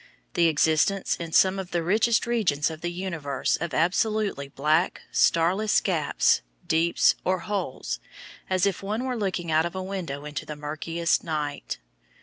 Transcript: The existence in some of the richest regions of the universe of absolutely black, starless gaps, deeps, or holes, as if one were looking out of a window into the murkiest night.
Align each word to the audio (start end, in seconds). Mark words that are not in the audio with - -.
The 0.33 0.47
existence 0.47 1.15
in 1.17 1.31
some 1.31 1.59
of 1.59 1.69
the 1.69 1.83
richest 1.83 2.25
regions 2.25 2.71
of 2.71 2.81
the 2.81 2.91
universe 2.91 3.55
of 3.57 3.71
absolutely 3.71 4.47
black, 4.47 5.01
starless 5.11 5.79
gaps, 5.79 6.41
deeps, 6.67 7.13
or 7.23 7.41
holes, 7.41 7.99
as 8.49 8.65
if 8.65 8.81
one 8.81 9.03
were 9.03 9.15
looking 9.15 9.51
out 9.51 9.67
of 9.67 9.75
a 9.75 9.83
window 9.83 10.25
into 10.25 10.43
the 10.43 10.55
murkiest 10.55 11.23
night. 11.23 11.77